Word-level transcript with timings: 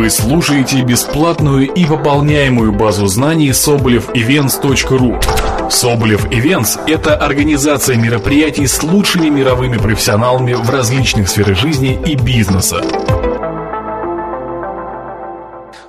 Вы 0.00 0.08
слушаете 0.08 0.80
бесплатную 0.80 1.70
и 1.70 1.84
пополняемую 1.84 2.72
базу 2.72 3.06
знаний 3.06 3.50
sobolevevents.ru 3.50 5.70
Соболев 5.70 6.24
Events– 6.30 6.82
это 6.86 7.18
организация 7.18 7.96
мероприятий 7.96 8.66
с 8.66 8.82
лучшими 8.82 9.28
мировыми 9.28 9.76
профессионалами 9.76 10.54
в 10.54 10.70
различных 10.70 11.28
сферах 11.28 11.58
жизни 11.58 12.00
и 12.06 12.14
бизнеса. 12.14 12.80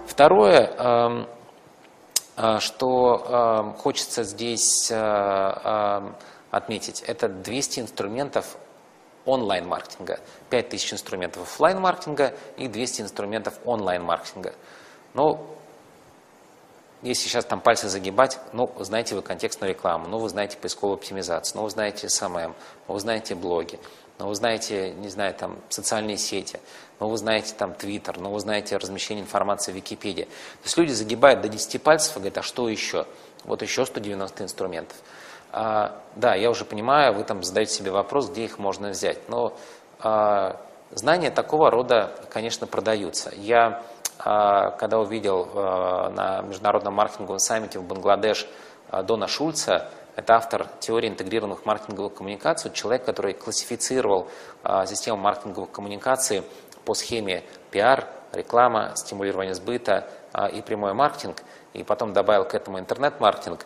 Второе, 0.05 0.69
эм, 0.77 1.25
э, 2.35 2.59
что 2.59 3.63
эм, 3.63 3.73
хочется 3.75 4.25
здесь 4.25 4.91
э, 4.91 4.93
эм, 4.93 6.15
отметить, 6.51 7.01
это 7.07 7.29
200 7.29 7.79
инструментов 7.79 8.57
онлайн-маркетинга, 9.25 10.19
5000 10.49 10.93
инструментов 10.93 11.43
офлайн-маркетинга 11.43 12.33
и 12.57 12.67
200 12.67 13.01
инструментов 13.03 13.55
онлайн-маркетинга. 13.65 14.53
Ну, 15.13 15.45
если 17.01 17.27
сейчас 17.27 17.45
там 17.45 17.61
пальцы 17.61 17.89
загибать, 17.89 18.39
ну, 18.53 18.71
знаете 18.79 19.15
вы 19.15 19.21
контекстную 19.21 19.73
рекламу, 19.73 20.07
ну, 20.07 20.19
вы 20.19 20.29
знаете 20.29 20.57
поисковую 20.57 20.95
оптимизацию, 20.95 21.57
ну, 21.57 21.63
вы 21.63 21.69
знаете 21.69 22.07
SMM, 22.07 22.53
ну, 22.87 22.93
вы 22.93 22.99
знаете 22.99 23.33
блоги, 23.33 23.79
ну, 24.19 24.27
вы 24.27 24.35
знаете, 24.35 24.91
не 24.91 25.09
знаю, 25.09 25.33
там, 25.33 25.57
социальные 25.69 26.17
сети, 26.17 26.59
ну, 26.99 27.07
вы 27.07 27.17
знаете 27.17 27.55
там 27.57 27.73
Твиттер, 27.73 28.19
ну, 28.19 28.31
вы 28.31 28.39
знаете 28.39 28.77
размещение 28.77 29.23
информации 29.23 29.71
в 29.71 29.75
Википедии. 29.75 30.25
То 30.25 30.65
есть 30.65 30.77
люди 30.77 30.91
загибают 30.91 31.41
до 31.41 31.49
10 31.49 31.81
пальцев 31.81 32.15
и 32.17 32.19
говорят, 32.19 32.37
а 32.37 32.43
что 32.43 32.69
еще? 32.69 33.07
Вот 33.45 33.63
еще 33.63 33.87
190 33.87 34.43
инструментов. 34.43 34.97
А, 35.51 35.99
да, 36.15 36.35
я 36.35 36.49
уже 36.49 36.65
понимаю, 36.65 37.13
вы 37.13 37.23
там 37.23 37.43
задаете 37.43 37.73
себе 37.73 37.91
вопрос, 37.91 38.29
где 38.29 38.45
их 38.45 38.59
можно 38.59 38.89
взять. 38.89 39.29
Но 39.29 39.53
а, 39.99 40.57
знания 40.91 41.31
такого 41.31 41.69
рода, 41.69 42.11
конечно, 42.29 42.67
продаются. 42.67 43.31
Я, 43.35 43.83
а, 44.19 44.71
когда 44.71 44.99
увидел 44.99 45.49
а, 45.53 46.09
на 46.09 46.41
международном 46.41 46.93
маркетинговом 46.93 47.39
саммите 47.39 47.79
в 47.79 47.83
Бангладеш 47.83 48.47
а, 48.89 49.03
Дона 49.03 49.27
Шульца, 49.27 49.89
это 50.15 50.35
автор 50.35 50.67
теории 50.79 51.07
интегрированных 51.09 51.65
маркетинговых 51.65 52.13
коммуникаций, 52.13 52.71
человек, 52.71 53.05
который 53.05 53.33
классифицировал 53.33 54.27
а, 54.63 54.85
систему 54.85 55.17
маркетинговых 55.17 55.71
коммуникаций 55.71 56.43
по 56.85 56.93
схеме 56.93 57.43
пиар, 57.71 58.07
реклама, 58.33 58.93
стимулирование 58.95 59.53
сбыта 59.53 60.07
а, 60.33 60.47
и 60.47 60.61
прямой 60.61 60.93
маркетинг, 60.93 61.43
и 61.73 61.83
потом 61.83 62.13
добавил 62.13 62.45
к 62.45 62.53
этому 62.53 62.79
интернет-маркетинг. 62.79 63.65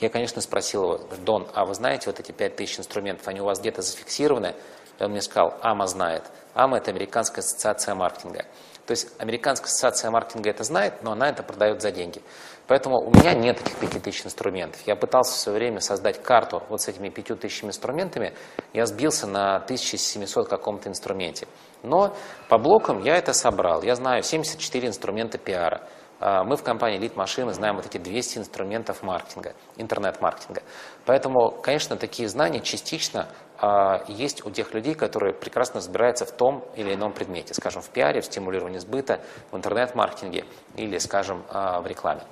Я, 0.00 0.08
конечно, 0.08 0.40
спросил 0.42 0.82
его, 0.82 1.00
Дон, 1.24 1.48
а 1.54 1.64
вы 1.64 1.74
знаете 1.74 2.06
вот 2.06 2.20
эти 2.20 2.32
5000 2.32 2.80
инструментов, 2.80 3.28
они 3.28 3.40
у 3.40 3.44
вас 3.44 3.60
где-то 3.60 3.82
зафиксированы? 3.82 4.54
И 4.98 5.02
он 5.02 5.10
мне 5.10 5.20
сказал, 5.20 5.54
АМА 5.62 5.86
знает. 5.86 6.24
АМА– 6.54 6.76
это 6.78 6.90
Американская 6.90 7.42
ассоциация 7.42 7.94
маркетинга. 7.94 8.44
То 8.86 8.90
есть 8.90 9.08
Американская 9.18 9.66
ассоциация 9.66 10.10
маркетинга 10.10 10.50
это 10.50 10.62
знает, 10.62 11.02
но 11.02 11.12
она 11.12 11.30
это 11.30 11.42
продает 11.42 11.80
за 11.80 11.90
деньги. 11.90 12.20
Поэтому 12.66 12.98
у 13.00 13.10
меня 13.10 13.34
нет 13.34 13.60
этих 13.60 13.76
5000 13.76 14.26
инструментов. 14.26 14.80
Я 14.86 14.96
пытался 14.96 15.34
в 15.34 15.36
свое 15.36 15.58
время 15.58 15.80
создать 15.80 16.22
карту 16.22 16.62
вот 16.68 16.80
с 16.80 16.88
этими 16.88 17.08
5000 17.08 17.64
инструментами. 17.64 18.34
Я 18.72 18.86
сбился 18.86 19.26
на 19.26 19.56
1700 19.56 20.48
каком-то 20.48 20.88
инструменте. 20.88 21.46
Но 21.82 22.14
по 22.48 22.58
блокам 22.58 23.02
я 23.02 23.16
это 23.16 23.32
собрал. 23.32 23.82
Я 23.82 23.96
знаю 23.96 24.22
74 24.22 24.88
инструмента 24.88 25.38
пиара. 25.38 25.86
А, 26.24 26.42
мы 26.42 26.56
в 26.56 26.62
компании 26.62 26.98
Lead 26.98 27.16
Машины 27.16 27.52
знаем 27.52 27.76
вот 27.76 27.84
эти 27.84 27.98
200 27.98 28.38
инструментов 28.38 29.02
маркетинга, 29.02 29.52
интернет-маркетинга. 29.76 30.62
Поэтому, 31.04 31.50
конечно, 31.50 31.96
такие 31.96 32.30
знания 32.30 32.60
частично 32.60 33.28
а, 33.58 34.02
есть 34.08 34.44
у 34.46 34.50
тех 34.50 34.72
людей, 34.72 34.94
которые 34.94 35.34
прекрасно 35.34 35.80
разбираются 35.80 36.24
в 36.24 36.32
том 36.32 36.64
или 36.76 36.94
ином 36.94 37.12
предмете, 37.12 37.52
скажем, 37.52 37.82
в 37.82 37.90
пиаре, 37.90 38.22
в 38.22 38.24
стимулировании 38.24 38.78
сбыта, 38.78 39.20
в 39.52 39.56
интернет-маркетинге 39.56 40.46
или, 40.76 40.96
скажем, 40.96 41.44
а, 41.50 41.82
в 41.82 41.86
рекламе. 41.86 42.22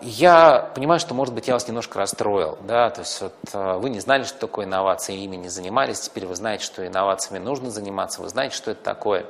Я 0.00 0.70
понимаю, 0.76 1.00
что, 1.00 1.12
может 1.12 1.34
быть, 1.34 1.48
я 1.48 1.54
вас 1.54 1.66
немножко 1.66 1.98
расстроил, 1.98 2.56
да, 2.62 2.88
то 2.90 3.00
есть 3.00 3.20
вот, 3.20 3.34
вы 3.52 3.90
не 3.90 3.98
знали, 3.98 4.22
что 4.22 4.38
такое 4.38 4.64
инновации, 4.64 5.16
ими 5.16 5.34
не 5.34 5.48
занимались, 5.48 5.98
теперь 6.02 6.26
вы 6.26 6.36
знаете, 6.36 6.62
что 6.64 6.86
инновациями 6.86 7.42
нужно 7.42 7.72
заниматься, 7.72 8.22
вы 8.22 8.28
знаете, 8.28 8.54
что 8.54 8.70
это 8.70 8.84
такое. 8.84 9.26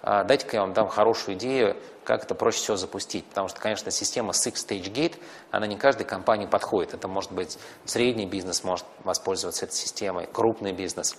Дайте-ка 0.00 0.58
я 0.58 0.60
вам 0.60 0.74
дам 0.74 0.86
хорошую 0.86 1.36
идею, 1.36 1.76
как 2.08 2.24
это 2.24 2.34
проще 2.34 2.56
всего 2.60 2.78
запустить. 2.78 3.26
Потому 3.26 3.48
что, 3.48 3.60
конечно, 3.60 3.90
система 3.90 4.30
Six 4.30 4.54
Stage 4.66 4.90
Gate, 4.90 5.20
она 5.50 5.66
не 5.66 5.76
каждой 5.76 6.04
компании 6.04 6.46
подходит. 6.46 6.94
Это 6.94 7.06
может 7.06 7.30
быть 7.32 7.58
средний 7.84 8.24
бизнес 8.24 8.64
может 8.64 8.86
воспользоваться 9.04 9.66
этой 9.66 9.74
системой, 9.74 10.26
крупный 10.26 10.72
бизнес. 10.72 11.18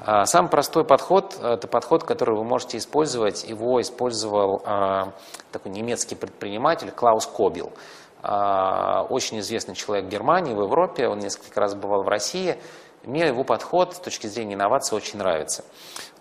А, 0.00 0.24
самый 0.24 0.48
простой 0.48 0.84
подход– 0.84 1.38
это 1.42 1.68
подход, 1.68 2.02
который 2.02 2.34
вы 2.36 2.42
можете 2.42 2.78
использовать. 2.78 3.44
Его 3.44 3.80
использовал 3.80 4.60
а, 4.64 5.12
такой 5.52 5.70
немецкий 5.70 6.16
предприниматель 6.16 6.90
Клаус 6.90 7.26
Кобил. 7.26 7.72
Очень 8.20 9.38
известный 9.38 9.76
человек 9.76 10.06
в 10.06 10.08
Германии, 10.08 10.52
в 10.52 10.60
Европе, 10.60 11.06
он 11.06 11.20
несколько 11.20 11.60
раз 11.60 11.76
бывал 11.76 12.02
в 12.02 12.08
России. 12.08 12.58
Мне 13.04 13.28
его 13.28 13.44
подход 13.44 13.94
с 13.94 14.00
точки 14.00 14.26
зрения 14.26 14.54
инноваций 14.54 14.96
очень 14.96 15.20
нравится. 15.20 15.64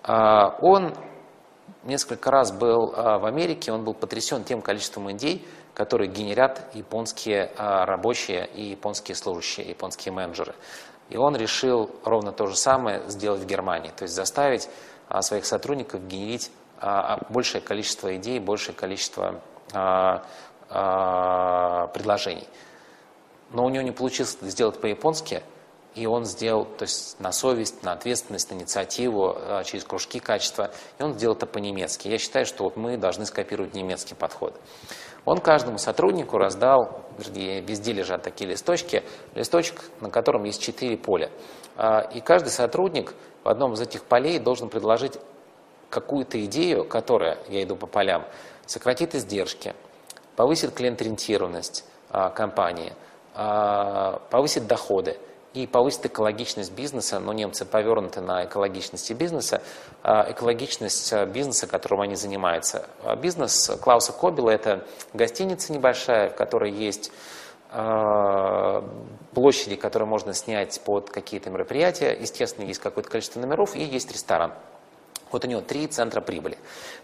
Он 0.03 0.93
несколько 1.83 2.31
раз 2.31 2.51
был 2.51 2.93
а, 2.95 3.19
в 3.19 3.25
Америке, 3.25 3.71
он 3.71 3.83
был 3.83 3.93
потрясен 3.93 4.43
тем 4.43 4.61
количеством 4.61 5.11
идей, 5.11 5.47
которые 5.73 6.09
генерят 6.09 6.69
японские 6.73 7.51
а, 7.57 7.85
рабочие 7.85 8.47
и 8.53 8.63
японские 8.63 9.15
служащие, 9.15 9.69
японские 9.69 10.11
менеджеры. 10.13 10.55
И 11.09 11.17
он 11.17 11.35
решил 11.35 11.89
ровно 12.03 12.31
то 12.31 12.47
же 12.47 12.55
самое 12.55 13.01
сделать 13.09 13.41
в 13.41 13.45
Германии, 13.45 13.91
то 13.95 14.03
есть 14.03 14.13
заставить 14.13 14.69
а, 15.07 15.21
своих 15.21 15.45
сотрудников 15.45 16.05
генерить 16.07 16.51
большее 17.29 17.59
количество 17.59 18.15
идей, 18.17 18.39
большее 18.39 18.75
количество 18.75 19.41
предложений. 20.69 22.47
Но 23.49 23.65
у 23.65 23.69
него 23.69 23.83
не 23.83 23.89
получилось 23.89 24.37
сделать 24.41 24.79
по-японски– 24.79 25.41
и 25.97 26.05
он 26.05 26.25
сделал, 26.25 26.65
то 26.65 26.83
есть 26.83 27.19
на 27.19 27.31
совесть, 27.31 27.81
на 27.81 27.93
ответственность, 27.93 28.51
на 28.51 28.55
инициативу, 28.55 29.33
а, 29.35 29.63
через 29.63 29.83
кружки 29.83 30.19
качества, 30.19 30.69
и 30.99 31.03
он 31.03 31.15
сделал 31.15 31.35
это 31.35 31.47
по-немецки. 31.47 32.07
Я 32.07 32.19
считаю, 32.19 32.45
что 32.45 32.65
вот 32.65 32.77
мы 32.77 32.97
должны 32.97 33.25
скопировать 33.25 33.73
немецкий 33.73 34.13
подход. 34.13 34.53
Он 35.25 35.39
каждому 35.39 35.79
сотруднику 35.79 36.37
раздал, 36.37 37.01
вернее, 37.17 37.61
везде 37.61 37.93
лежат 37.93 38.21
такие 38.21 38.47
листочки, 38.47 39.03
листочек, 39.33 39.85
на 39.99 40.11
котором 40.11 40.43
есть 40.43 40.61
четыре 40.61 40.97
поля. 40.97 41.31
А, 41.75 42.01
и 42.01 42.21
каждый 42.21 42.49
сотрудник 42.49 43.15
в 43.43 43.49
одном 43.49 43.73
из 43.73 43.81
этих 43.81 44.03
полей 44.03 44.37
должен 44.37 44.69
предложить 44.69 45.17
какую-то 45.89 46.43
идею, 46.45 46.85
которая, 46.85 47.39
я 47.49 47.63
иду 47.63 47.75
по 47.75 47.87
полям, 47.87 48.23
сократит 48.67 49.15
издержки, 49.15 49.73
повысит 50.35 50.75
клиент-ориентированность 50.75 51.85
а, 52.11 52.29
компании, 52.29 52.93
повысит 53.33 54.65
доходы 54.65 55.15
и 55.53 55.65
повысит 55.65 56.05
экологичность 56.05 56.71
бизнеса, 56.71 57.19
но 57.19 57.33
немцы 57.33 57.65
повернуты 57.65 58.21
на 58.21 58.45
экологичности 58.45 59.13
бизнеса, 59.13 59.63
а, 60.03 60.27
экологичность 60.29 61.11
а, 61.13 61.25
бизнеса, 61.25 61.65
которым 61.67 62.01
они 62.01 62.15
занимаются. 62.15 62.85
А 63.03 63.15
бизнес 63.15 63.71
Клауса 63.81 64.13
Кобела– 64.13 64.49
это 64.51 64.85
гостиница 65.13 65.73
небольшая, 65.73 66.29
в 66.29 66.35
которой 66.35 66.71
есть 66.71 67.11
площади, 69.33 69.75
которые 69.75 70.07
можно 70.07 70.33
снять 70.33 70.79
под 70.85 71.09
какие-то 71.09 71.49
мероприятия. 71.49 72.17
Естественно, 72.17 72.65
есть 72.65 72.79
какое-то 72.79 73.09
количество 73.09 73.41
номеров 73.41 73.75
и 73.75 73.83
есть 73.83 74.09
ресторан. 74.09 74.53
Вот 75.31 75.43
у 75.43 75.49
него 75.49 75.59
три 75.59 75.85
центра 75.87 76.21
прибыли. 76.21 76.57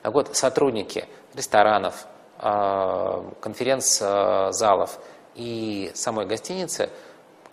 Так 0.04 0.14
вот, 0.14 0.38
сотрудники 0.38 1.06
ресторанов, 1.34 2.06
конференц-залов 2.40 5.00
и 5.36 5.92
самой 5.96 6.28
гостиницы– 6.28 6.90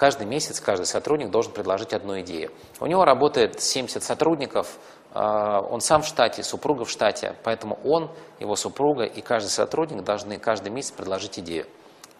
каждый 0.00 0.27
месяц 0.27 0.61
каждый 0.61 0.87
сотрудник 0.87 1.31
должен 1.31 1.53
предложить 1.53 1.93
одну 1.93 2.19
идею. 2.22 2.50
У 2.81 2.87
него 2.87 3.05
работает 3.05 3.61
70 3.61 4.03
сотрудников, 4.03 4.78
а, 5.12 5.61
он 5.61 5.83
сам 5.83 6.00
в 6.00 6.06
штате, 6.06 6.43
супруга 6.43 6.87
в 6.87 6.91
штате, 6.91 7.37
поэтому 7.44 7.79
он, 7.85 8.11
его 8.38 8.56
супруга 8.56 9.05
и 9.05 9.20
каждый 9.20 9.50
сотрудник 9.50 10.02
должны 10.02 10.38
каждый 10.38 10.70
месяц 10.70 10.93
предложить 10.93 11.38
идею. 11.41 11.67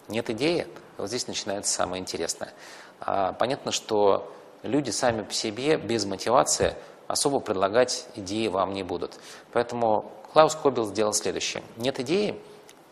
Нет 0.09 0.29
идеи, 0.29 0.67
вот 0.99 1.07
здесь 1.07 1.27
начинается 1.27 1.73
самое 1.73 1.99
интересное. 1.99 2.53
А, 2.99 3.33
понятно, 3.33 3.71
что 3.71 4.31
люди 4.61 4.91
сами 4.91 5.23
по 5.23 5.33
себе 5.33 5.77
без 5.77 6.05
мотивации 6.05 6.75
особо 7.07 7.39
предлагать 7.39 8.05
идеи 8.13 8.45
вам 8.45 8.75
не 8.75 8.83
будут. 8.83 9.15
Поэтому 9.53 10.11
Клаус 10.33 10.53
Кобел 10.53 10.85
сделал 10.85 11.13
следующее. 11.13 11.63
Нет 11.77 11.99
идеи, 11.99 12.39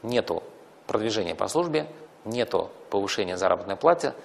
нету 0.02 0.42
продвижения 0.88 1.36
по 1.36 1.48
службе, 1.48 1.86
нету 2.26 2.72
повышения 2.90 3.38
заработной 3.38 3.76
платы, 3.76 4.16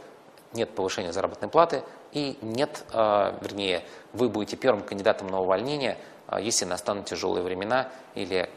нет 0.54 0.74
повышения 0.74 1.12
заработной 1.12 1.48
платы 1.48 1.82
и 2.12 2.38
нет, 2.42 2.84
а, 2.92 3.36
вернее, 3.40 3.84
вы 4.12 4.28
будете 4.28 4.56
первым 4.56 4.82
кандидатом 4.82 5.28
на 5.28 5.40
увольнение, 5.40 5.98
а, 6.26 6.40
если 6.40 6.64
настанут 6.64 7.06
тяжелые 7.06 7.42
времена 7.44 7.88
или 8.14 8.48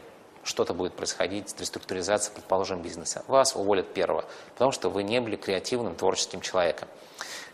что-то 0.44 0.74
будет 0.74 0.94
происходить 0.94 1.50
с 1.50 1.60
реструктуризацией, 1.60 2.34
предположим, 2.34 2.80
бизнеса. 2.80 3.24
Вас 3.28 3.54
уволят 3.54 3.92
первого, 3.92 4.24
потому 4.54 4.72
что 4.72 4.88
вы 4.88 5.02
не 5.02 5.20
были 5.20 5.36
креативным, 5.36 5.94
творческим 5.94 6.40
человеком. 6.40 6.88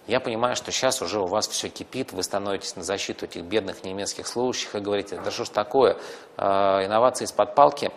Я 0.07 0.21
понимаю, 0.21 0.55
что 0.55 0.71
сейчас 0.71 1.01
уже 1.01 1.19
у 1.19 1.27
вас 1.27 1.49
все 1.49 1.71
кипит, 1.71 2.13
вы 2.13 2.23
становитесь 2.23 2.77
на 2.77 2.83
защиту 2.83 3.25
этих 3.25 3.43
бедных 3.43 3.85
немецких 3.85 4.27
служащих 4.27 4.75
и 4.75 4.81
говорите, 4.81 5.19
да 5.25 5.31
что 5.31 5.45
ж 5.45 5.49
такое, 5.49 5.97
э, 6.37 6.45
инновации 6.45 7.25
из-под 7.25 7.55
палки. 7.55 7.91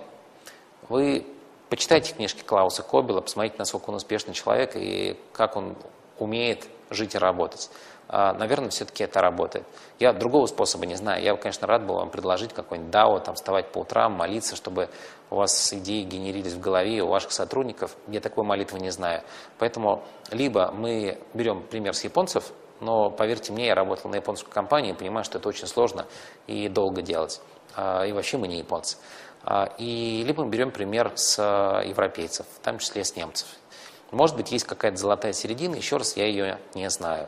Вы 0.88 1.28
почитайте 1.70 2.14
книжки 2.14 2.44
Клауса 2.44 2.82
Кобела, 2.82 3.20
посмотрите, 3.20 3.56
насколько 3.60 3.90
он 3.90 3.96
успешный 3.96 4.34
человек 4.34 4.72
и 4.76 5.20
как 5.34 5.58
он 5.58 5.76
умеет 6.20 6.68
жить 6.90 7.16
и 7.16 7.18
работать. 7.18 7.70
А, 8.10 8.34
наверное, 8.34 8.70
все-таки 8.70 9.04
это 9.04 9.22
работает. 9.22 9.66
Я 10.00 10.14
другого 10.14 10.46
способа 10.46 10.86
не 10.86 10.96
знаю. 10.96 11.22
Я, 11.22 11.36
конечно, 11.36 11.68
рад 11.68 11.86
был 11.86 11.96
вам 11.96 12.10
предложить 12.10 12.54
какой-нибудь 12.54 12.94
DAO, 12.94 13.20
там, 13.20 13.36
вставать 13.36 13.72
по 13.72 13.80
утрам, 13.80 14.14
молиться, 14.14 14.56
чтобы 14.56 14.90
у 15.30 15.36
вас 15.36 15.74
идеи 15.74 16.04
генерились 16.04 16.54
в 16.54 16.60
голове 16.62 17.02
у 17.02 17.08
ваших 17.08 17.32
сотрудников. 17.32 17.98
Я 18.08 18.22
такой 18.22 18.46
молитвы 18.46 18.80
не 18.80 18.92
знаю. 18.92 19.24
Поэтому 19.60 20.04
либо 20.32 20.72
мы 20.72 21.20
берем 21.34 21.64
пример 21.64 21.94
с 21.94 22.04
японцев, 22.06 22.54
но, 22.80 23.10
поверьте 23.10 23.52
мне, 23.52 23.68
я 23.68 23.76
работал 23.76 24.10
на 24.10 24.16
японской 24.16 24.52
компании 24.52 24.92
и 24.92 24.94
понимаю, 24.94 25.26
что 25.26 25.40
это 25.40 25.50
очень 25.50 25.68
сложно 25.68 26.06
и 26.46 26.70
долго 26.70 27.02
делать. 27.02 27.42
А, 27.76 28.06
и 28.06 28.14
вообще 28.14 28.38
мы 28.38 28.48
не 28.48 28.60
японцы. 28.60 28.98
А, 29.44 29.74
и 29.78 30.24
либо 30.26 30.46
мы 30.46 30.50
берем 30.50 30.72
пример 30.72 31.12
с 31.16 31.42
европейцев, 31.86 32.46
в 32.56 32.64
том 32.64 32.80
числе 32.80 33.04
с 33.04 33.18
немцев. 33.18 33.48
Может 34.12 34.36
быть, 34.36 34.52
есть 34.52 34.66
какая-то 34.66 34.98
золотая 34.98 35.34
середина, 35.34 35.76
еще 35.76 35.98
раз, 35.98 36.16
я 36.18 36.26
ее 36.26 36.60
не 36.74 36.90
знаю. 36.90 37.28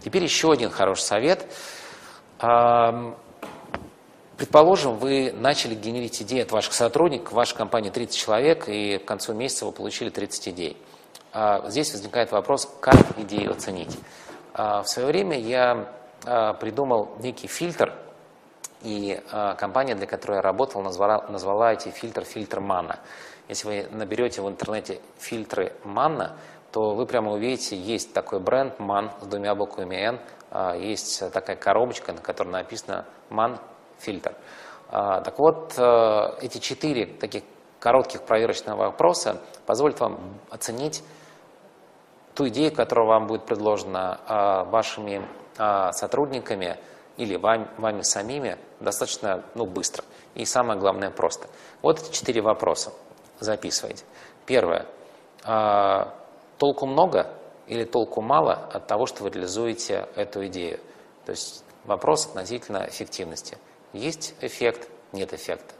Теперь 0.00 0.22
еще 0.22 0.52
один 0.52 0.70
хороший 0.70 1.02
совет. 1.02 1.46
Предположим, 4.36 4.96
вы 4.96 5.32
начали 5.32 5.74
генерить 5.74 6.20
идеи 6.22 6.42
от 6.42 6.50
ваших 6.50 6.72
сотрудников, 6.72 7.32
в 7.32 7.36
вашей 7.36 7.56
компании 7.56 7.90
30 7.90 8.16
человек, 8.16 8.68
и 8.68 8.98
к 8.98 9.04
концу 9.04 9.32
месяца 9.32 9.64
вы 9.64 9.72
получили 9.72 10.10
30 10.10 10.48
идей. 10.48 10.76
А, 11.32 11.68
здесь 11.68 11.92
возникает 11.92 12.32
вопрос, 12.32 12.68
как 12.80 12.96
идеи 13.18 13.48
оценить. 13.48 13.96
А, 14.52 14.82
в 14.82 14.88
свое 14.88 15.06
время 15.08 15.38
я 15.38 15.88
а, 16.24 16.54
придумал 16.54 17.10
некий 17.20 17.46
фильтр, 17.46 17.92
и 18.84 19.20
компания, 19.58 19.94
для 19.94 20.06
которой 20.06 20.36
я 20.36 20.42
работал, 20.42 20.82
назвала, 20.82 21.24
назвала 21.28 21.72
эти 21.72 21.88
фильтры 21.88 22.24
фильтр 22.24 22.60
Манна. 22.60 23.00
Если 23.48 23.66
вы 23.66 23.88
наберете 23.90 24.42
в 24.42 24.48
интернете 24.48 25.00
фильтры 25.18 25.72
Манна, 25.84 26.36
то 26.74 26.96
вы 26.96 27.06
прямо 27.06 27.30
увидите, 27.30 27.76
есть 27.76 28.12
такой 28.12 28.40
бренд 28.40 28.80
MAN 28.80 29.12
с 29.20 29.26
двумя 29.26 29.54
буквами 29.54 29.94
N, 29.94 30.20
а, 30.50 30.74
есть 30.74 31.22
такая 31.32 31.54
коробочка, 31.54 32.12
на 32.12 32.20
которой 32.20 32.48
написано 32.48 33.04
MAN 33.30 33.60
фильтр. 34.00 34.34
А, 34.88 35.20
так 35.20 35.38
вот, 35.38 35.74
э, 35.76 36.30
эти 36.42 36.58
четыре 36.58 37.06
таких 37.06 37.44
коротких 37.78 38.22
проверочных 38.22 38.76
вопроса 38.76 39.40
позволят 39.66 40.00
вам 40.00 40.18
оценить 40.50 41.04
ту 42.34 42.48
идею, 42.48 42.74
которая 42.74 43.06
вам 43.06 43.28
будет 43.28 43.46
предложена 43.46 44.20
а, 44.26 44.64
вашими 44.64 45.24
сотрудниками 45.92 46.76
или 47.16 47.36
вами, 47.36 47.68
вами 47.78 48.02
самими 48.02 48.58
достаточно 48.80 49.44
ну, 49.54 49.66
быстро. 49.66 50.04
И 50.34 50.44
самое 50.44 50.78
главное 50.78 51.10
просто. 51.10 51.48
Вот 51.82 52.00
эти 52.00 52.12
четыре 52.12 52.40
вопроса. 52.40 52.92
Записывайте. 53.40 54.04
Первое 54.46 54.86
толку 56.58 56.86
много 56.86 57.30
или 57.66 57.84
толку 57.84 58.20
мало 58.20 58.54
от 58.72 58.86
того, 58.86 59.06
что 59.06 59.22
вы 59.22 59.30
реализуете 59.30 60.08
эту 60.16 60.46
идею. 60.46 60.80
То 61.26 61.32
есть 61.32 61.64
вопрос 61.84 62.26
относительно 62.26 62.86
эффективности. 62.88 63.58
Есть 63.92 64.34
эффект, 64.40 64.88
нет 65.12 65.32
эффекта. 65.32 65.74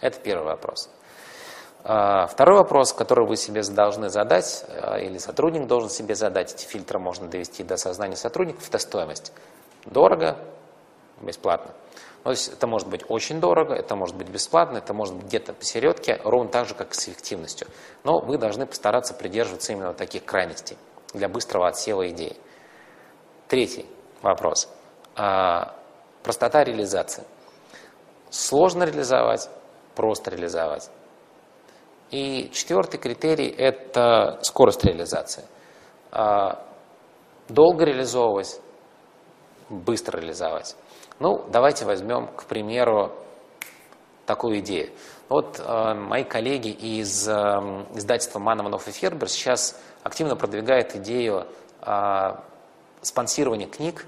Это 0.00 0.18
первый 0.20 0.44
вопрос. 0.44 0.90
А, 1.84 2.26
второй 2.26 2.58
вопрос, 2.58 2.92
который 2.92 3.26
вы 3.26 3.36
себе 3.36 3.62
должны 3.62 4.08
задать, 4.08 4.64
а, 4.68 4.98
или 4.98 5.18
сотрудник 5.18 5.66
должен 5.66 5.90
себе 5.90 6.14
задать, 6.14 6.54
эти 6.54 6.64
фильтры 6.64 6.98
можно 6.98 7.28
довести 7.28 7.62
до 7.62 7.76
сознания 7.76 8.16
сотрудников, 8.16 8.68
это 8.68 8.78
стоимость. 8.78 9.32
Дорого, 9.84 10.36
бесплатно. 11.22 11.74
То 12.24 12.30
есть 12.30 12.52
это 12.52 12.66
может 12.66 12.88
быть 12.88 13.02
очень 13.08 13.40
дорого, 13.40 13.74
это 13.74 13.96
может 13.96 14.16
быть 14.16 14.28
бесплатно, 14.28 14.78
это 14.78 14.94
может 14.94 15.16
быть 15.16 15.26
где-то 15.26 15.52
посередке, 15.52 16.20
ровно 16.22 16.50
так 16.50 16.66
же, 16.66 16.74
как 16.74 16.92
и 16.92 16.94
с 16.94 17.08
эффективностью. 17.08 17.66
Но 18.04 18.20
вы 18.20 18.38
должны 18.38 18.66
постараться 18.66 19.12
придерживаться 19.14 19.72
именно 19.72 19.92
таких 19.92 20.24
крайностей 20.24 20.76
для 21.12 21.28
быстрого 21.28 21.68
отсева 21.68 22.08
идей. 22.08 22.38
Третий 23.48 23.86
вопрос. 24.22 24.68
А, 25.16 25.74
простота 26.22 26.62
реализации. 26.62 27.24
Сложно 28.30 28.84
реализовать, 28.84 29.50
просто 29.96 30.30
реализовать. 30.30 30.90
И 32.10 32.50
четвертый 32.52 32.98
критерий– 32.98 33.48
это 33.58 34.38
скорость 34.42 34.84
реализации. 34.84 35.44
А, 36.12 36.64
долго 37.48 37.84
реализовывать, 37.84 38.60
быстро 39.72 40.18
реализовать. 40.18 40.76
Ну, 41.18 41.44
давайте 41.48 41.84
возьмем, 41.84 42.28
к 42.28 42.44
примеру, 42.44 43.12
такую 44.26 44.60
идею. 44.60 44.90
Вот 45.28 45.60
э, 45.64 45.94
мои 45.94 46.24
коллеги 46.24 46.68
из 46.68 47.26
э, 47.26 47.32
издательства 47.94 48.38
Манованов 48.38 48.86
и 48.86 48.92
Фербер 48.92 49.28
сейчас 49.28 49.80
активно 50.02 50.36
продвигают 50.36 50.94
идею 50.96 51.46
э, 51.80 52.34
спонсирования 53.00 53.66
книг 53.66 54.06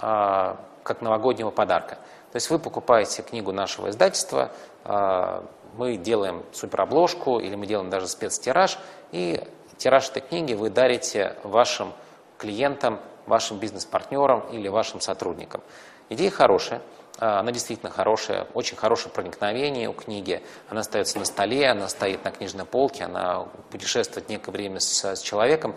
э, 0.00 0.54
как 0.82 1.00
новогоднего 1.00 1.50
подарка. 1.50 1.94
То 2.32 2.36
есть 2.36 2.50
вы 2.50 2.58
покупаете 2.58 3.22
книгу 3.22 3.52
нашего 3.52 3.90
издательства, 3.90 4.50
э, 4.84 5.42
мы 5.76 5.96
делаем 5.96 6.42
суперобложку 6.52 7.38
или 7.38 7.54
мы 7.54 7.66
делаем 7.66 7.90
даже 7.90 8.08
спецтираж, 8.08 8.78
и 9.12 9.42
тираж 9.78 10.08
этой 10.10 10.22
книги 10.22 10.54
вы 10.54 10.70
дарите 10.70 11.36
вашим 11.42 11.92
клиентам, 12.38 13.00
вашим 13.26 13.58
бизнес-партнерам 13.58 14.40
или 14.52 14.68
вашим 14.68 15.00
сотрудникам. 15.00 15.62
Идея 16.08 16.30
хорошая, 16.30 16.82
а, 17.18 17.40
она 17.40 17.52
действительно 17.52 17.90
хорошая, 17.90 18.46
очень 18.54 18.76
хорошее 18.76 19.12
проникновение 19.12 19.88
у 19.88 19.92
книги. 19.92 20.42
Она 20.68 20.80
остается 20.80 21.18
на 21.18 21.24
столе, 21.24 21.68
она 21.68 21.88
стоит 21.88 22.24
на 22.24 22.30
книжной 22.30 22.64
полке, 22.64 23.04
она 23.04 23.46
путешествует 23.70 24.28
некое 24.28 24.52
время 24.52 24.80
с, 24.80 25.04
с 25.04 25.20
человеком. 25.20 25.74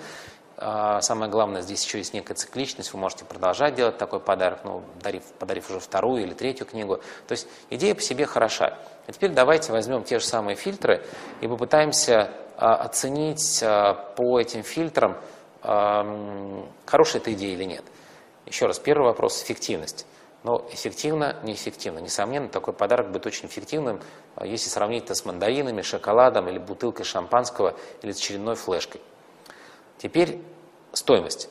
А, 0.58 1.00
самое 1.02 1.32
главное, 1.32 1.62
здесь 1.62 1.86
еще 1.86 2.00
есть 2.00 2.14
некая 2.14 2.34
цикличность, 2.34 2.92
вы 2.92 3.00
можете 3.00 3.24
продолжать 3.24 3.76
делать 3.76 3.98
такой 3.98 4.20
подарок, 4.20 4.60
ну, 4.66 4.84
подарив, 4.98 5.24
подарив 5.40 5.70
уже 5.70 5.80
вторую 5.80 6.24
или 6.24 6.34
третью 6.34 6.66
книгу. 6.66 6.98
То 7.28 7.32
есть 7.32 7.48
идея 7.70 7.96
по 7.96 8.02
себе 8.02 8.26
хороша. 8.26 8.78
А 9.08 9.12
теперь 9.12 9.32
давайте 9.32 9.72
возьмем 9.72 10.04
те 10.04 10.20
же 10.20 10.26
самые 10.26 10.58
фильтры 10.58 11.06
и 11.40 11.48
попытаемся 11.48 12.32
а, 12.58 12.76
оценить 12.76 13.64
по 14.18 14.40
этим 14.40 14.64
фильтрам, 14.64 15.18
хорошая 15.62 17.22
эта 17.22 17.34
идея 17.34 17.54
или 17.54 17.66
нет. 17.66 17.84
Еще 18.46 18.66
раз, 18.66 18.80
первый 18.80 19.06
вопрос– 19.06 19.44
эффективность. 19.44 20.06
Но 20.44 20.66
эффективно, 20.72 21.36
неэффективно. 21.44 22.00
Несомненно, 22.00 22.48
такой 22.48 22.74
подарок 22.74 23.12
будет 23.12 23.26
очень 23.26 23.48
эффективным, 23.48 24.00
а 24.36 24.46
если 24.46 24.70
сравнить 24.70 25.04
это 25.04 25.16
с 25.16 25.26
мандаринами, 25.26 25.82
шоколадом 25.82 26.48
или 26.48 26.58
бутылкой 26.58 27.06
шампанского 27.06 27.76
или 28.02 28.14
с 28.14 28.18
очередной 28.18 28.56
флешкой. 28.56 29.02
Теперь 29.98 30.42
стоимость. 30.94 31.50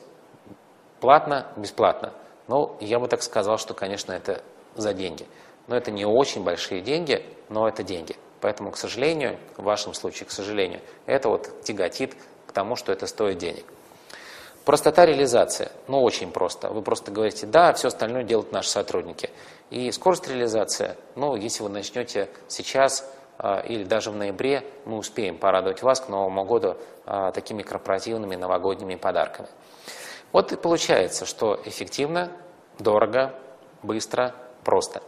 Платно, 0.99 1.47
бесплатно. 1.55 2.13
Ну, 2.47 2.75
я 2.79 2.99
бы 2.99 3.07
так 3.07 3.21
сказал, 3.21 3.59
что, 3.59 3.75
конечно, 3.75 4.11
это 4.11 4.43
за 4.75 4.93
деньги. 4.93 5.27
Но 5.67 5.77
это 5.77 5.91
не 5.91 6.03
очень 6.03 6.43
большие 6.43 6.81
деньги, 6.81 7.23
но 7.47 7.67
это 7.67 7.83
деньги. 7.83 8.15
Поэтому, 8.41 8.71
к 8.71 8.77
сожалению, 8.77 9.37
в 9.55 9.63
вашем 9.63 9.93
случае, 9.93 10.27
к 10.27 10.31
сожалению, 10.31 10.81
это 11.05 11.29
вот 11.29 11.61
тяготит 11.63 12.15
к 12.47 12.51
тому, 12.51 12.75
что 12.75 12.91
это 12.91 13.05
стоит 13.05 13.37
денег. 13.37 13.65
Простота 14.69 15.03
реализации. 15.03 15.71
Ну, 15.87 16.03
очень 16.03 16.29
просто. 16.31 16.69
Вы 16.69 16.83
просто 16.83 17.09
говорите, 17.09 17.47
да, 17.47 17.73
все 17.73 17.87
остальное 17.87 18.23
делают 18.23 18.51
наши 18.51 18.69
сотрудники. 18.69 19.31
И 19.71 19.91
скорость 19.91 20.27
реализации, 20.27 20.95
ну, 21.15 21.35
если 21.35 21.63
вы 21.63 21.69
начнете 21.69 22.29
сейчас 22.47 23.11
э, 23.39 23.65
или 23.65 23.83
даже 23.83 24.11
в 24.11 24.15
ноябре, 24.15 24.63
мы 24.85 24.97
успеем 24.97 25.39
порадовать 25.39 25.81
вас 25.81 26.01
к 26.01 26.09
Новому 26.09 26.45
году 26.45 26.77
э, 27.07 27.31
такими 27.33 27.63
корпоративными 27.63 28.35
новогодними 28.35 28.93
подарками. 28.93 29.47
Вот 30.33 30.51
и 30.51 30.55
получается, 30.55 31.25
что 31.25 31.59
эффективно, 31.65 32.31
дорого, 32.77 33.33
быстро, 33.81 34.35
просто. 34.63 35.01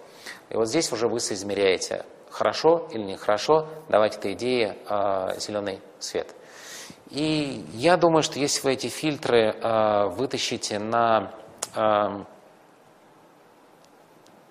И 0.49 0.55
вот 0.55 0.69
здесь 0.69 0.91
уже 0.91 1.07
вы 1.07 1.19
соизмеряете, 1.19 2.03
хорошо 2.31 2.87
или 2.89 3.03
нехорошо 3.03 3.67
давать 3.89 4.17
этой 4.17 4.33
идее 4.33 4.75
э, 4.89 5.35
зеленый 5.37 5.81
свет. 5.99 6.33
И 7.11 7.65
я 7.73 7.97
думаю, 7.97 8.23
что 8.23 8.39
если 8.39 8.61
вы 8.63 8.73
эти 8.73 8.87
фильтры 8.87 9.55
э, 9.61 10.07
вытащите 10.15 10.79
на... 10.79 11.31
Э, 11.75 12.23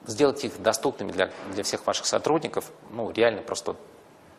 сделать 0.06 0.44
их 0.44 0.60
доступными 0.60 1.12
для, 1.12 1.30
для 1.52 1.62
всех 1.62 1.86
ваших 1.86 2.06
сотрудников, 2.06 2.70
ну, 2.90 3.10
реально 3.10 3.42
просто 3.42 3.76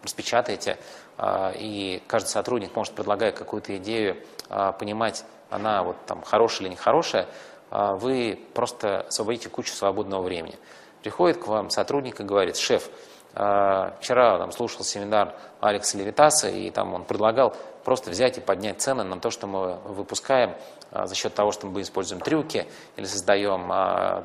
распечатайте, 0.03 0.77
э, 1.17 1.53
и 1.55 2.03
каждый 2.07 2.27
сотрудник 2.27 2.75
может, 2.75 2.93
предлагая 2.93 3.31
какую-то 3.31 3.75
идею, 3.77 4.17
э, 4.49 4.73
понимать, 4.77 5.25
она 5.49 5.83
вот 5.83 5.97
там 6.05 6.21
хорошая 6.21 6.67
или 6.67 6.73
нехорошая, 6.73 7.27
э, 7.71 7.95
вы 7.99 8.39
просто 8.53 9.01
освободите 9.01 9.49
кучу 9.49 9.73
свободного 9.73 10.21
времени. 10.21 10.57
Приходит 11.01 11.43
к 11.43 11.47
вам 11.47 11.71
сотрудник 11.71 12.19
и 12.19 12.23
говорит, 12.23 12.57
шеф, 12.57 12.89
Вчера 13.33 14.37
там, 14.39 14.51
слушал 14.51 14.83
семинар 14.83 15.33
Алекса 15.61 15.97
Левитаса, 15.97 16.49
и 16.49 16.69
там 16.69 16.93
он 16.93 17.05
предлагал 17.05 17.55
просто 17.83 18.11
взять 18.11 18.37
и 18.37 18.41
поднять 18.41 18.81
цены 18.81 19.03
на 19.03 19.19
то, 19.19 19.31
что 19.31 19.47
мы 19.47 19.75
выпускаем 19.85 20.55
за 20.91 21.15
счет 21.15 21.33
того, 21.33 21.51
что 21.51 21.67
мы 21.67 21.81
используем 21.81 22.21
трюки, 22.21 22.67
или 22.97 23.05
создаем 23.05 23.67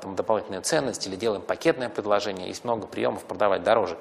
там, 0.01 0.17
дополнительную 0.17 0.63
ценность, 0.63 1.07
или 1.07 1.17
делаем 1.17 1.43
пакетное 1.43 1.89
предложение. 1.89 2.49
Есть 2.49 2.65
много 2.65 2.87
приемов 2.87 3.25
продавать 3.25 3.63
дороже. 3.63 3.97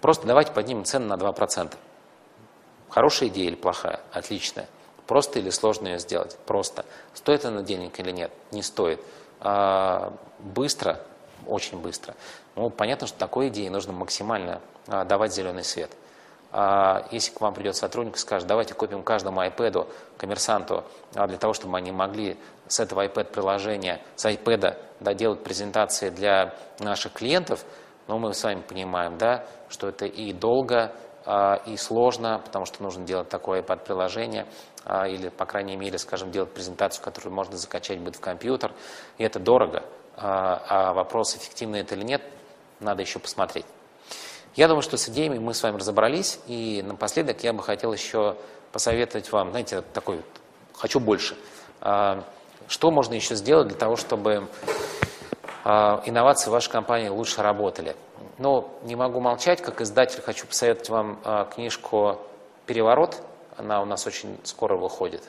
Просто 0.00 0.26
давайте 0.26 0.52
поднимем 0.52 0.84
цены 0.84 1.06
на 1.06 1.14
2%. 1.14 1.74
Хорошая 2.90 3.28
идея 3.28 3.48
или 3.48 3.54
плохая? 3.54 4.00
Отличная. 4.12 4.66
Просто 5.06 5.38
или 5.38 5.50
сложно 5.50 5.88
ее 5.88 5.98
сделать? 5.98 6.36
Просто. 6.46 6.84
Стоит 7.14 7.44
она 7.44 7.62
денег 7.62 7.98
или 7.98 8.10
нет? 8.10 8.32
Не 8.50 8.62
стоит. 8.62 9.00
А, 9.40 10.12
быстро? 10.38 11.00
Очень 11.46 11.80
быстро. 11.80 12.14
Ну, 12.56 12.70
понятно, 12.70 13.06
что 13.06 13.18
такой 13.18 13.48
идее 13.48 13.70
нужно 13.70 13.92
максимально 13.92 14.60
а, 14.86 15.04
давать 15.04 15.32
зеленый 15.32 15.64
свет. 15.64 15.90
А, 16.52 17.06
если 17.10 17.32
к 17.32 17.40
вам 17.40 17.54
придет 17.54 17.76
сотрудник 17.76 18.16
и 18.16 18.18
скажет, 18.18 18.48
давайте 18.48 18.74
купим 18.74 19.02
каждому 19.02 19.40
iPad, 19.42 19.86
коммерсанту, 20.16 20.84
а, 21.14 21.26
для 21.26 21.38
того, 21.38 21.52
чтобы 21.52 21.76
они 21.76 21.92
могли 21.92 22.36
с 22.66 22.80
этого 22.80 23.06
iPad-приложения, 23.06 24.00
с 24.16 24.24
iPad 24.26 24.76
да, 24.98 25.14
делать 25.14 25.44
презентации 25.44 26.10
для 26.10 26.54
наших 26.80 27.12
клиентов, 27.12 27.64
но 28.08 28.18
ну, 28.18 28.26
мы 28.26 28.34
с 28.34 28.42
вами 28.42 28.62
понимаем, 28.62 29.16
да, 29.16 29.44
что 29.68 29.88
это 29.88 30.06
и 30.06 30.32
долго, 30.32 30.92
а, 31.24 31.62
и 31.66 31.76
сложно, 31.76 32.40
потому 32.44 32.64
что 32.64 32.82
нужно 32.82 33.04
делать 33.04 33.28
такое 33.28 33.62
iPad-приложение, 33.62 34.46
или, 35.08 35.28
по 35.28 35.44
крайней 35.44 35.76
мере, 35.76 35.98
скажем, 35.98 36.30
делать 36.30 36.54
презентацию, 36.54 37.04
которую 37.04 37.34
можно 37.34 37.58
закачать 37.58 38.00
будет 38.00 38.16
в 38.16 38.20
компьютер, 38.20 38.72
и 39.18 39.24
это 39.24 39.38
дорого. 39.38 39.82
А 40.16 40.94
вопрос, 40.94 41.36
эффективно 41.36 41.76
это 41.76 41.94
или 41.94 42.02
нет, 42.02 42.22
надо 42.80 43.02
еще 43.02 43.18
посмотреть. 43.18 43.66
Я 44.60 44.68
думаю, 44.68 44.82
что 44.82 44.98
с 44.98 45.08
идеями 45.08 45.38
мы 45.38 45.54
с 45.54 45.62
вами 45.62 45.78
разобрались, 45.78 46.38
и 46.46 46.84
напоследок 46.86 47.42
я 47.42 47.54
бы 47.54 47.62
хотел 47.62 47.94
еще 47.94 48.36
посоветовать 48.72 49.32
вам, 49.32 49.52
знаете, 49.52 49.80
такой 49.80 50.16
вот, 50.16 50.26
хочу 50.74 51.00
больше. 51.00 51.34
Что 51.80 52.90
можно 52.90 53.14
еще 53.14 53.36
сделать 53.36 53.68
для 53.68 53.78
того, 53.78 53.96
чтобы 53.96 54.48
инновации 55.64 56.50
в 56.50 56.52
вашей 56.52 56.70
компании 56.70 57.08
лучше 57.08 57.40
работали? 57.40 57.96
Но 58.36 58.78
не 58.82 58.96
могу 58.96 59.18
молчать, 59.20 59.62
как 59.62 59.80
издатель 59.80 60.20
хочу 60.20 60.46
посоветовать 60.46 60.90
вам 60.90 61.20
а, 61.24 61.46
книжку 61.46 62.18
«Переворот». 62.66 63.16
Она 63.56 63.80
у 63.80 63.86
нас 63.86 64.06
очень 64.06 64.38
скоро 64.44 64.76
выходит. 64.76 65.22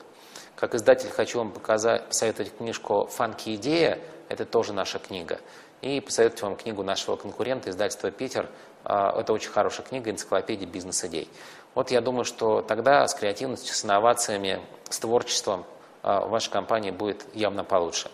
Как 0.56 0.74
издатель 0.74 1.08
хочу 1.08 1.38
вам 1.38 1.52
показать, 1.52 2.06
посоветовать 2.06 2.54
книжку 2.58 3.06
«Фанки 3.06 3.54
идея». 3.54 3.98
Это 4.28 4.44
тоже 4.44 4.74
наша 4.74 4.98
книга. 4.98 5.40
И 5.82 6.00
посоветовать 6.00 6.42
вам 6.42 6.56
книгу 6.56 6.82
нашего 6.82 7.16
конкурента, 7.16 7.68
издательства 7.68 8.10
«Питер». 8.10 8.48
А, 8.84 9.20
это 9.20 9.34
очень 9.34 9.50
хорошая 9.50 9.86
книга 9.86 10.10
«Энциклопедия 10.10 10.66
бизнес-идей». 10.66 11.28
Вот 11.74 11.90
я 11.90 12.00
думаю, 12.00 12.24
что 12.24 12.62
тогда 12.62 13.06
с 13.06 13.14
креативностью, 13.14 13.74
с 13.74 13.84
инновациями, 13.84 14.60
с 14.88 14.98
творчеством 14.98 15.66
а, 16.02 16.24
ваша 16.26 16.50
компания 16.50 16.92
будет 16.92 17.26
явно 17.34 17.64
получше. 17.64 18.10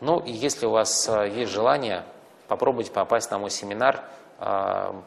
Ну 0.00 0.20
и 0.20 0.30
если 0.30 0.66
у 0.66 0.70
вас 0.70 1.08
есть 1.08 1.50
желание, 1.50 2.04
попробуйте 2.46 2.92
попасть 2.92 3.32
на 3.32 3.38
мой 3.38 3.50
семинар– 3.50 4.04
а, 4.38 5.02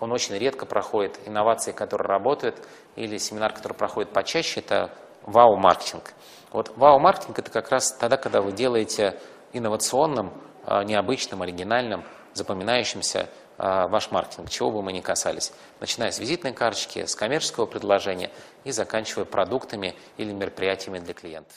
он 0.00 0.12
очень 0.12 0.36
редко 0.36 0.66
проходит. 0.66 1.18
Инновации, 1.26 1.72
которые 1.72 2.08
работают, 2.08 2.56
или 2.96 3.16
семинар, 3.18 3.52
который 3.52 3.74
проходит 3.74 4.12
почаще, 4.12 4.60
это 4.60 4.90
вау-маркетинг. 5.22 6.12
Вот 6.50 6.72
вау-маркетинг 6.76 7.38
это 7.38 7.50
как 7.50 7.70
раз 7.70 7.92
тогда, 7.92 8.16
когда 8.16 8.42
вы 8.42 8.52
делаете 8.52 9.18
инновационным, 9.52 10.28
а, 10.28 10.51
необычным, 10.84 11.42
оригинальным, 11.42 12.04
запоминающимся 12.34 13.28
а, 13.58 13.86
ваш 13.88 14.10
маркетинг, 14.10 14.50
чего 14.50 14.70
бы 14.70 14.82
мы 14.82 14.92
ни 14.92 15.00
касались. 15.00 15.52
Начиная 15.80 16.10
с 16.10 16.18
визитной 16.18 16.52
карточки, 16.52 17.04
с 17.04 17.14
коммерческого 17.14 17.66
предложения 17.66 18.30
и 18.64 18.72
заканчивая 18.72 19.24
продуктами 19.24 19.94
или 20.16 20.32
мероприятиями 20.32 20.98
для 20.98 21.14
клиентов. 21.14 21.56